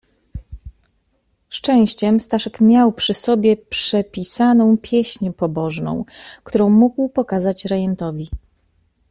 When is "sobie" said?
3.13-3.57